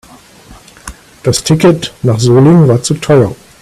[1.21, 3.35] Das Ticket nach Solingen war zu teuer